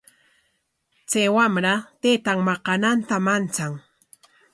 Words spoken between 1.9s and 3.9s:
taytan maqananta manchan.